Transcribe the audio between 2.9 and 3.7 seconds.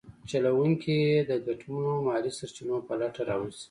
لټه راوځي.